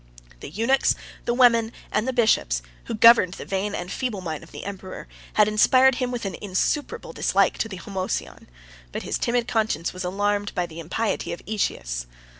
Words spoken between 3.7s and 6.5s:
and feeble mind of the emperor, had inspired him with an